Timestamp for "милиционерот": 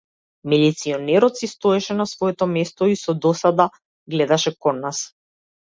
0.43-1.37